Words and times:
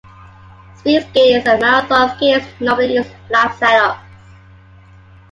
Speed 0.77 1.07
skaters 1.11 1.45
and 1.47 1.61
marathon 1.61 2.17
skaters 2.17 2.51
normally 2.59 2.95
use 2.95 3.05
flat 3.27 3.51
setups. 3.59 4.01